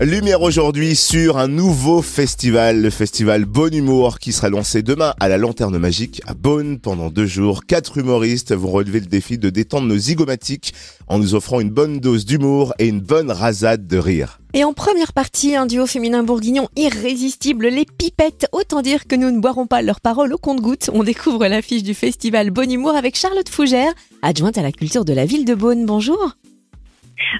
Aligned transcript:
Lumière 0.00 0.42
aujourd'hui 0.42 0.96
sur 0.96 1.38
un 1.38 1.46
nouveau 1.46 2.02
festival, 2.02 2.82
le 2.82 2.90
festival 2.90 3.44
Bon 3.44 3.72
Humour, 3.72 4.18
qui 4.18 4.32
sera 4.32 4.48
lancé 4.48 4.82
demain 4.82 5.14
à 5.20 5.28
la 5.28 5.38
Lanterne 5.38 5.78
Magique 5.78 6.20
à 6.26 6.34
Beaune 6.34 6.80
pendant 6.80 7.10
deux 7.10 7.26
jours. 7.26 7.64
Quatre 7.64 7.96
humoristes 7.98 8.52
vont 8.52 8.72
relever 8.72 8.98
le 8.98 9.06
défi 9.06 9.38
de 9.38 9.50
détendre 9.50 9.86
nos 9.86 9.96
zygomatiques 9.96 10.74
en 11.06 11.20
nous 11.20 11.36
offrant 11.36 11.60
une 11.60 11.70
bonne 11.70 12.00
dose 12.00 12.24
d'humour 12.24 12.74
et 12.80 12.88
une 12.88 13.00
bonne 13.00 13.30
rasade 13.30 13.86
de 13.86 13.96
rire. 13.96 14.40
Et 14.52 14.64
en 14.64 14.72
première 14.72 15.12
partie, 15.12 15.54
un 15.54 15.66
duo 15.66 15.86
féminin 15.86 16.24
bourguignon 16.24 16.68
irrésistible, 16.74 17.68
les 17.68 17.86
pipettes. 17.86 18.48
Autant 18.50 18.82
dire 18.82 19.06
que 19.06 19.14
nous 19.14 19.30
ne 19.30 19.38
boirons 19.38 19.68
pas 19.68 19.80
leurs 19.80 20.00
paroles 20.00 20.32
au 20.32 20.38
compte-gouttes. 20.38 20.90
On 20.92 21.04
découvre 21.04 21.46
l'affiche 21.46 21.84
du 21.84 21.94
festival 21.94 22.50
Bon 22.50 22.68
Humour 22.68 22.96
avec 22.96 23.16
Charlotte 23.16 23.48
Fougère, 23.48 23.94
adjointe 24.22 24.58
à 24.58 24.62
la 24.62 24.72
culture 24.72 25.04
de 25.04 25.12
la 25.12 25.24
ville 25.24 25.44
de 25.44 25.54
Beaune. 25.54 25.86
Bonjour. 25.86 26.34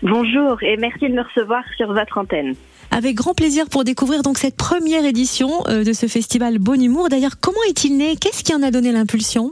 Bonjour 0.02 0.62
et 0.62 0.76
merci 0.76 1.08
de 1.08 1.14
me 1.14 1.22
recevoir 1.22 1.62
sur 1.76 1.92
votre 1.92 2.18
antenne. 2.18 2.54
Avec 2.90 3.16
grand 3.16 3.34
plaisir 3.34 3.68
pour 3.68 3.84
découvrir 3.84 4.22
donc 4.22 4.38
cette 4.38 4.56
première 4.56 5.04
édition 5.04 5.48
euh, 5.68 5.84
de 5.84 5.92
ce 5.92 6.06
festival 6.06 6.58
Bon 6.58 6.80
Humour. 6.80 7.08
D'ailleurs, 7.08 7.40
comment 7.40 7.62
est-il 7.68 7.96
né? 7.96 8.14
Qu'est-ce 8.16 8.44
qui 8.44 8.54
en 8.54 8.62
a 8.62 8.70
donné 8.70 8.92
l'impulsion? 8.92 9.50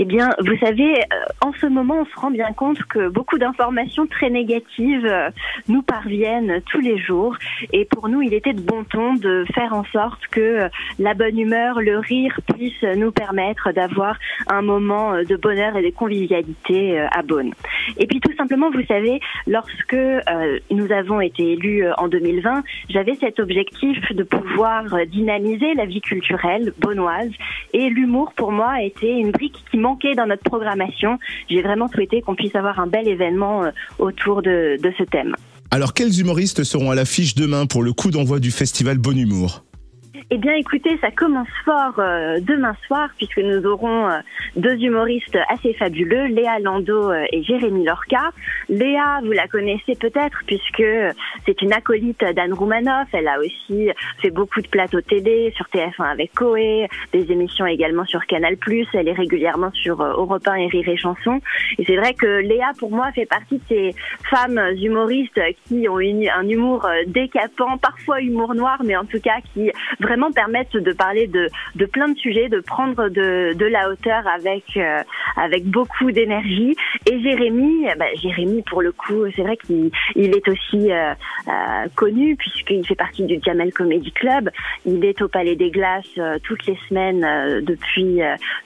Eh 0.00 0.04
bien, 0.04 0.30
vous 0.38 0.56
savez, 0.58 1.00
euh, 1.00 1.24
en 1.40 1.52
ce 1.54 1.66
moment, 1.66 1.96
on 2.02 2.04
se 2.04 2.20
rend 2.20 2.30
bien 2.30 2.52
compte 2.52 2.80
que 2.84 3.08
beaucoup 3.08 3.36
d'informations 3.36 4.06
très 4.06 4.30
négatives 4.30 5.04
euh, 5.04 5.30
nous 5.66 5.82
parviennent 5.82 6.62
tous 6.70 6.78
les 6.78 6.98
jours. 6.98 7.36
Et 7.72 7.84
pour 7.84 8.08
nous, 8.08 8.22
il 8.22 8.32
était 8.32 8.52
de 8.52 8.60
bon 8.60 8.84
ton 8.84 9.14
de 9.14 9.44
faire 9.52 9.74
en 9.74 9.82
sorte 9.86 10.24
que 10.28 10.40
euh, 10.40 10.68
la 11.00 11.14
bonne 11.14 11.36
humeur, 11.36 11.80
le 11.80 11.98
rire 11.98 12.38
puisse 12.54 12.80
nous 12.96 13.10
permettre 13.10 13.72
d'avoir 13.72 14.16
un 14.46 14.62
moment 14.62 15.14
de 15.16 15.36
bonheur 15.36 15.76
et 15.76 15.82
de 15.82 15.90
convivialité 15.90 17.00
à 17.00 17.22
Beaune. 17.22 17.52
Et 17.96 18.06
puis 18.06 18.20
tout 18.20 18.32
simplement, 18.36 18.70
vous 18.70 18.84
savez, 18.86 19.20
lorsque 19.46 19.96
nous 20.70 20.92
avons 20.92 21.20
été 21.20 21.54
élus 21.54 21.84
en 21.96 22.08
2020, 22.08 22.62
j'avais 22.88 23.14
cet 23.16 23.40
objectif 23.40 23.98
de 24.12 24.22
pouvoir 24.22 24.84
dynamiser 25.06 25.74
la 25.74 25.86
vie 25.86 26.00
culturelle 26.00 26.72
bonnoise. 26.78 27.30
Et 27.72 27.88
l'humour, 27.90 28.32
pour 28.36 28.52
moi, 28.52 28.70
a 28.70 28.82
été 28.82 29.10
une 29.10 29.32
brique 29.32 29.64
qui 29.70 29.78
manquait 29.88 30.14
dans 30.14 30.26
notre 30.26 30.42
programmation. 30.42 31.18
J'ai 31.48 31.62
vraiment 31.62 31.88
souhaité 31.88 32.20
qu'on 32.22 32.34
puisse 32.34 32.54
avoir 32.54 32.78
un 32.78 32.86
bel 32.86 33.08
événement 33.08 33.64
euh, 33.64 33.70
autour 33.98 34.42
de, 34.42 34.76
de 34.82 34.92
ce 34.98 35.04
thème. 35.04 35.34
Alors, 35.70 35.92
quels 35.92 36.18
humoristes 36.20 36.64
seront 36.64 36.90
à 36.90 36.94
l'affiche 36.94 37.34
demain 37.34 37.66
pour 37.66 37.82
le 37.82 37.92
coup 37.92 38.10
d'envoi 38.10 38.38
du 38.38 38.50
festival 38.50 38.98
Bon 38.98 39.16
Humour? 39.16 39.64
Eh 40.30 40.36
bien, 40.36 40.52
écoutez, 40.56 40.98
ça 41.00 41.10
commence 41.10 41.48
fort 41.64 41.94
euh, 41.98 42.38
demain 42.40 42.76
soir 42.86 43.08
puisque 43.16 43.38
nous 43.38 43.64
aurons 43.64 44.10
euh, 44.10 44.18
deux 44.56 44.74
humoristes 44.74 45.38
assez 45.48 45.72
fabuleux, 45.72 46.26
Léa 46.26 46.58
Lando 46.58 47.10
euh, 47.10 47.24
et 47.32 47.42
Jérémy 47.42 47.86
Lorca. 47.86 48.30
Léa, 48.68 49.20
vous 49.24 49.32
la 49.32 49.48
connaissez 49.48 49.94
peut-être 49.94 50.42
puisque 50.46 50.84
c'est 51.46 51.62
une 51.62 51.72
acolyte 51.72 52.22
d'Anne 52.36 52.52
Roumanoff. 52.52 53.08
Elle 53.12 53.26
a 53.26 53.38
aussi 53.38 53.88
fait 54.20 54.28
beaucoup 54.28 54.60
de 54.60 54.68
plateaux 54.68 55.00
télé 55.00 55.50
sur 55.56 55.64
TF1 55.68 56.04
avec 56.04 56.34
Coé, 56.34 56.88
des 57.14 57.32
émissions 57.32 57.64
également 57.64 58.04
sur 58.04 58.26
Canal+. 58.26 58.56
Elle 58.92 59.08
est 59.08 59.12
régulièrement 59.12 59.72
sur 59.72 60.02
Europe 60.02 60.46
1 60.46 60.56
et 60.56 60.66
Rire 60.66 60.88
et 60.90 60.98
Chanson. 60.98 61.40
Et 61.78 61.86
c'est 61.86 61.96
vrai 61.96 62.12
que 62.12 62.26
Léa, 62.26 62.72
pour 62.78 62.90
moi, 62.90 63.10
fait 63.12 63.24
partie 63.24 63.56
de 63.56 63.64
ces 63.66 63.94
femmes 64.28 64.60
humoristes 64.76 65.40
qui 65.64 65.88
ont 65.88 65.96
un 65.96 66.46
humour 66.46 66.86
décapant, 67.06 67.78
parfois 67.78 68.20
humour 68.20 68.54
noir, 68.54 68.82
mais 68.84 68.94
en 68.94 69.06
tout 69.06 69.20
cas 69.20 69.40
qui 69.54 69.70
vraiment 70.00 70.17
permettent 70.32 70.76
de 70.76 70.92
parler 70.92 71.26
de, 71.26 71.48
de 71.76 71.86
plein 71.86 72.08
de 72.08 72.18
sujets, 72.18 72.48
de 72.48 72.60
prendre 72.60 73.08
de, 73.08 73.54
de 73.54 73.66
la 73.66 73.90
hauteur 73.90 74.26
avec, 74.26 74.64
euh, 74.76 75.02
avec 75.36 75.64
beaucoup 75.64 76.10
d'énergie. 76.10 76.76
Et 77.06 77.20
Jérémy, 77.20 77.86
bah, 77.98 78.06
Jérémy 78.14 78.62
pour 78.62 78.82
le 78.82 78.92
coup, 78.92 79.24
c'est 79.34 79.42
vrai 79.42 79.56
qu'il 79.56 79.90
il 80.16 80.34
est 80.34 80.48
aussi 80.48 80.90
euh, 80.92 81.12
euh, 81.48 81.86
connu 81.94 82.36
puisqu'il 82.36 82.86
fait 82.86 82.94
partie 82.94 83.24
du 83.24 83.38
Jamel 83.44 83.72
Comedy 83.72 84.12
Club. 84.12 84.50
Il 84.86 85.04
est 85.04 85.20
au 85.22 85.28
Palais 85.28 85.56
des 85.56 85.70
Glaces 85.70 86.18
toutes 86.44 86.66
les 86.66 86.78
semaines 86.88 87.20
depuis 87.62 88.20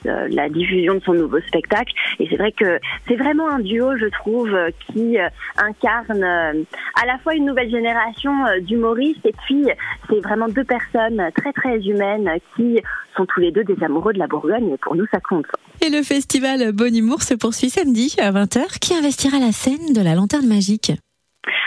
la 0.05 0.49
diffusion 0.49 0.95
de 0.95 0.99
son 1.01 1.13
nouveau 1.13 1.39
spectacle. 1.41 1.93
Et 2.19 2.27
c'est 2.29 2.37
vrai 2.37 2.51
que 2.51 2.79
c'est 3.07 3.15
vraiment 3.15 3.49
un 3.49 3.59
duo, 3.59 3.95
je 3.97 4.05
trouve, 4.07 4.55
qui 4.87 5.17
incarne 5.57 6.23
à 6.23 7.05
la 7.05 7.17
fois 7.19 7.35
une 7.35 7.45
nouvelle 7.45 7.69
génération 7.69 8.31
d'humoristes 8.61 9.25
et 9.25 9.33
puis 9.45 9.65
c'est 10.09 10.19
vraiment 10.21 10.47
deux 10.47 10.63
personnes 10.63 11.29
très 11.35 11.42
très 11.51 11.79
humaines 11.79 12.29
qui 12.55 12.79
sont 13.17 13.25
tous 13.25 13.41
les 13.41 13.51
deux 13.51 13.63
des 13.63 13.83
amoureux 13.83 14.13
de 14.13 14.19
la 14.19 14.27
Bourgogne 14.27 14.71
et 14.71 14.77
pour 14.77 14.95
nous 14.95 15.05
ça 15.11 15.19
compte. 15.19 15.45
Et 15.81 15.89
le 15.89 16.03
festival 16.03 16.71
Bon 16.71 16.95
Humour 16.95 17.23
se 17.23 17.33
poursuit 17.33 17.69
samedi 17.69 18.15
à 18.19 18.31
20h. 18.31 18.79
Qui 18.79 18.93
investira 18.93 19.39
la 19.39 19.51
scène 19.51 19.93
de 19.93 20.01
la 20.01 20.15
lanterne 20.15 20.47
magique? 20.47 20.93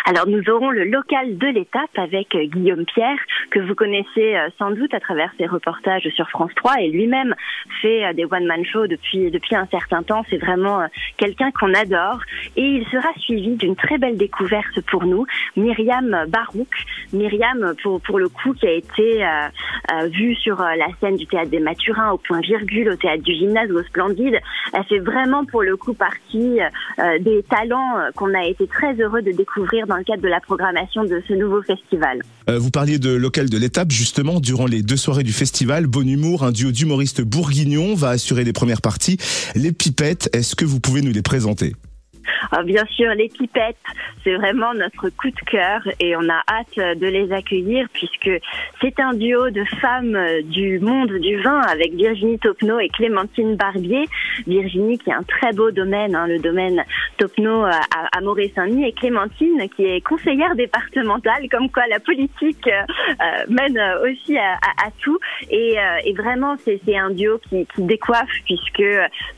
Alors 0.06 0.26
nous 0.26 0.48
aurons 0.48 0.70
le 0.70 0.84
local 0.84 1.36
de 1.36 1.48
l'étape 1.48 1.90
avec 1.96 2.34
euh, 2.34 2.44
Guillaume 2.46 2.84
Pierre, 2.84 3.18
que 3.50 3.58
vous 3.58 3.74
connaissez 3.74 4.36
euh, 4.36 4.48
sans 4.58 4.70
doute 4.70 4.94
à 4.94 5.00
travers 5.00 5.30
ses 5.36 5.46
reportages 5.46 6.08
sur 6.14 6.28
France 6.30 6.52
3 6.56 6.80
et 6.80 6.88
lui-même 6.88 7.34
fait 7.82 8.04
euh, 8.04 8.12
des 8.12 8.24
one-man 8.24 8.64
shows 8.64 8.86
depuis, 8.86 9.30
depuis 9.30 9.54
un 9.54 9.66
certain 9.66 10.02
temps. 10.02 10.24
C'est 10.30 10.38
vraiment 10.38 10.86
quelqu'un 11.16 11.50
qu'on 11.50 11.74
adore 11.74 12.20
et 12.56 12.62
il 12.62 12.86
sera 12.86 13.08
suivi 13.18 13.56
d'une 13.56 13.76
très 13.76 13.98
belle 13.98 14.16
découverte 14.16 14.80
pour 14.82 15.04
nous, 15.04 15.26
Myriam 15.56 16.24
Barouk. 16.28 16.68
Myriam, 17.12 17.74
pour, 17.82 18.00
pour 18.00 18.18
le 18.18 18.28
coup, 18.28 18.54
qui 18.54 18.66
a 18.66 18.72
été 18.72 19.24
vue 20.12 20.34
sur 20.36 20.56
la 20.56 20.86
scène 21.00 21.16
du 21.16 21.26
théâtre 21.26 21.50
des 21.50 21.60
Mathurins, 21.60 22.12
au 22.12 22.18
point 22.18 22.40
virgule, 22.40 22.90
au 22.90 22.96
théâtre 22.96 23.22
du 23.22 23.32
gymnase, 23.32 23.70
au 23.70 23.82
Splendide. 23.82 24.38
Elle 24.72 24.84
fait 24.84 24.98
vraiment 24.98 25.44
pour 25.44 25.62
le 25.62 25.76
coup 25.76 25.94
partie 25.94 26.58
des 27.20 27.42
talents 27.44 28.10
qu'on 28.14 28.34
a 28.34 28.44
été 28.44 28.66
très 28.66 28.94
heureux 28.94 29.22
de 29.22 29.32
découvrir 29.32 29.65
dans 29.86 29.96
le 29.96 30.04
cadre 30.04 30.22
de 30.22 30.28
la 30.28 30.40
programmation 30.40 31.04
de 31.04 31.22
ce 31.26 31.34
nouveau 31.34 31.62
festival. 31.62 32.22
Euh, 32.48 32.58
vous 32.58 32.70
parliez 32.70 32.98
de 32.98 33.10
local 33.10 33.50
de 33.50 33.58
l'étape, 33.58 33.90
justement, 33.90 34.40
durant 34.40 34.66
les 34.66 34.82
deux 34.82 34.96
soirées 34.96 35.24
du 35.24 35.32
festival. 35.32 35.86
Bon 35.86 36.06
Humour, 36.06 36.44
un 36.44 36.52
duo 36.52 36.70
d'humoristes 36.70 37.22
bourguignons 37.22 37.94
va 37.94 38.10
assurer 38.10 38.44
les 38.44 38.52
premières 38.52 38.82
parties. 38.82 39.18
Les 39.54 39.72
pipettes, 39.72 40.28
est-ce 40.32 40.54
que 40.56 40.64
vous 40.64 40.80
pouvez 40.80 41.02
nous 41.02 41.12
les 41.12 41.22
présenter? 41.22 41.74
Ah, 42.52 42.62
bien 42.62 42.84
sûr, 42.86 43.10
les 43.14 43.28
pipettes, 43.28 43.76
c'est 44.24 44.34
vraiment 44.34 44.74
notre 44.74 45.08
coup 45.10 45.30
de 45.30 45.40
cœur 45.50 45.80
et 46.00 46.16
on 46.16 46.28
a 46.28 46.42
hâte 46.48 46.98
de 46.98 47.06
les 47.06 47.32
accueillir 47.32 47.86
puisque 47.92 48.30
c'est 48.80 48.98
un 49.00 49.14
duo 49.14 49.50
de 49.50 49.64
femmes 49.80 50.18
du 50.44 50.78
monde 50.80 51.12
du 51.12 51.40
vin 51.42 51.60
avec 51.60 51.94
Virginie 51.94 52.38
Topneau 52.38 52.78
et 52.78 52.88
Clémentine 52.88 53.56
Barbier. 53.56 54.08
Virginie 54.46 54.98
qui 54.98 55.10
a 55.10 55.18
un 55.18 55.22
très 55.22 55.52
beau 55.52 55.70
domaine, 55.70 56.14
hein, 56.14 56.26
le 56.26 56.38
domaine 56.38 56.84
Topneau 57.18 57.64
à, 57.64 57.80
à 58.12 58.20
Moret-Saint-Denis 58.20 58.88
et 58.88 58.92
Clémentine 58.92 59.68
qui 59.74 59.84
est 59.84 60.00
conseillère 60.00 60.54
départementale, 60.54 61.48
comme 61.50 61.70
quoi 61.70 61.84
la 61.88 62.00
politique 62.00 62.66
euh, 62.68 63.44
mène 63.48 63.78
aussi 64.04 64.36
à, 64.36 64.54
à, 64.54 64.90
tout. 65.02 65.18
Et, 65.50 65.78
euh, 65.78 65.96
et 66.04 66.12
vraiment, 66.12 66.56
c'est 66.64 66.96
un 66.96 67.10
duo 67.10 67.38
qui, 67.48 67.66
qui 67.74 67.82
décoiffe 67.82 68.28
puisque 68.44 68.84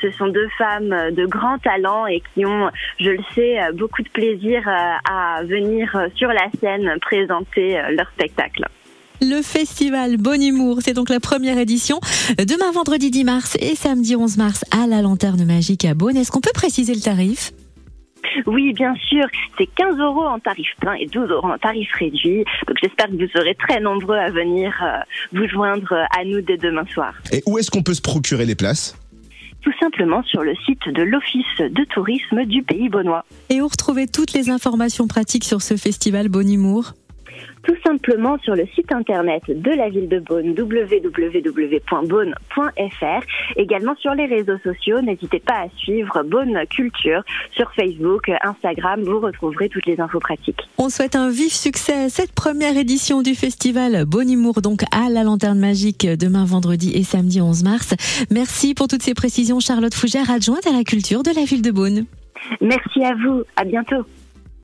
ce 0.00 0.10
sont 0.12 0.28
deux 0.28 0.48
femmes 0.58 1.10
de 1.12 1.26
grand 1.26 1.58
talent 1.58 2.06
et 2.06 2.22
qui 2.34 2.44
ont 2.44 2.70
je 2.98 3.10
le 3.10 3.22
sais, 3.34 3.60
euh, 3.60 3.72
beaucoup 3.72 4.02
de 4.02 4.08
plaisir 4.08 4.62
euh, 4.66 5.10
à 5.10 5.42
venir 5.44 5.94
euh, 5.94 6.08
sur 6.16 6.28
la 6.28 6.48
scène 6.60 6.90
présenter 7.00 7.80
leur 7.90 8.08
spectacle. 8.10 8.66
Le 9.20 9.42
festival 9.42 10.16
Bon 10.16 10.40
Humour, 10.40 10.78
c'est 10.80 10.94
donc 10.94 11.10
la 11.10 11.18
première 11.18 11.58
édition. 11.58 11.98
Demain 12.38 12.70
vendredi 12.72 13.10
10 13.10 13.24
mars 13.24 13.56
et 13.60 13.74
samedi 13.74 14.14
11 14.14 14.36
mars 14.36 14.64
à 14.70 14.86
la 14.86 15.02
Lanterne 15.02 15.44
Magique 15.44 15.84
à 15.84 15.94
Beaune. 15.94 16.16
Est-ce 16.16 16.30
qu'on 16.30 16.40
peut 16.40 16.52
préciser 16.54 16.94
le 16.94 17.00
tarif? 17.00 17.52
Oui, 18.46 18.72
bien 18.72 18.94
sûr, 19.08 19.26
c'est 19.56 19.66
15 19.66 19.98
euros 19.98 20.24
en 20.24 20.38
tarif 20.38 20.68
plein 20.80 20.94
et 20.94 21.06
12 21.06 21.30
euros 21.30 21.48
en 21.48 21.58
tarif 21.58 21.88
réduit. 21.94 22.44
Donc 22.66 22.76
j'espère 22.80 23.06
que 23.06 23.12
vous 23.12 23.28
serez 23.34 23.56
très 23.56 23.80
nombreux 23.80 24.16
à 24.16 24.30
venir 24.30 24.72
vous 25.32 25.48
joindre 25.48 25.92
à 25.92 26.24
nous 26.24 26.40
dès 26.40 26.56
demain 26.56 26.84
soir. 26.92 27.14
Et 27.32 27.42
où 27.46 27.58
est-ce 27.58 27.70
qu'on 27.70 27.82
peut 27.82 27.94
se 27.94 28.02
procurer 28.02 28.44
les 28.44 28.54
places? 28.54 28.96
Tout 29.68 29.78
simplement 29.80 30.22
sur 30.22 30.42
le 30.42 30.54
site 30.64 30.88
de 30.88 31.02
l'Office 31.02 31.58
de 31.58 31.84
tourisme 31.84 32.46
du 32.46 32.62
Pays 32.62 32.88
Bonnois. 32.88 33.24
Et 33.50 33.60
où 33.60 33.68
retrouver 33.68 34.06
toutes 34.06 34.32
les 34.32 34.48
informations 34.48 35.06
pratiques 35.06 35.44
sur 35.44 35.60
ce 35.60 35.76
festival 35.76 36.30
Bonimour 36.30 36.94
tout 37.62 37.76
simplement 37.86 38.38
sur 38.38 38.54
le 38.54 38.66
site 38.74 38.92
internet 38.92 39.42
de 39.48 39.70
la 39.70 39.88
ville 39.88 40.08
de 40.08 40.18
Beaune, 40.18 40.54
www.beaune.fr. 40.58 41.66
Également 43.56 43.94
sur 43.96 44.14
les 44.14 44.26
réseaux 44.26 44.58
sociaux, 44.58 45.00
n'hésitez 45.00 45.40
pas 45.40 45.64
à 45.64 45.68
suivre 45.76 46.22
Beaune 46.24 46.58
Culture 46.70 47.22
sur 47.52 47.72
Facebook, 47.74 48.30
Instagram, 48.42 49.02
vous 49.02 49.20
retrouverez 49.20 49.68
toutes 49.68 49.86
les 49.86 50.00
infos 50.00 50.20
pratiques. 50.20 50.60
On 50.78 50.88
souhaite 50.88 51.16
un 51.16 51.30
vif 51.30 51.52
succès 51.52 52.04
à 52.04 52.08
cette 52.08 52.32
première 52.32 52.76
édition 52.76 53.22
du 53.22 53.34
festival 53.34 54.04
Bonimour, 54.04 54.60
donc 54.62 54.82
à 54.92 55.08
la 55.10 55.22
Lanterne 55.22 55.58
Magique, 55.58 56.06
demain 56.06 56.44
vendredi 56.44 56.92
et 56.94 57.02
samedi 57.02 57.40
11 57.40 57.64
mars. 57.64 57.94
Merci 58.30 58.74
pour 58.74 58.88
toutes 58.88 59.02
ces 59.02 59.14
précisions, 59.14 59.60
Charlotte 59.60 59.94
Fougère, 59.94 60.30
adjointe 60.30 60.66
à 60.66 60.72
la 60.72 60.84
culture 60.84 61.22
de 61.22 61.30
la 61.34 61.44
ville 61.44 61.62
de 61.62 61.70
Beaune. 61.70 62.06
Merci 62.60 63.04
à 63.04 63.14
vous, 63.14 63.42
à 63.56 63.64
bientôt. 63.64 64.04